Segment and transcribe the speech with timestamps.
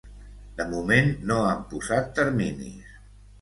[0.61, 2.97] De moment no han posat terminis.